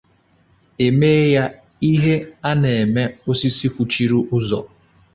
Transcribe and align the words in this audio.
e 0.85 0.87
mee 0.99 1.23
ya 1.35 1.45
ihe 1.91 2.15
a 2.49 2.51
na-eme 2.61 3.03
osisi 3.29 3.67
kwụchiri 3.73 4.17
ụzọ. 4.35 4.59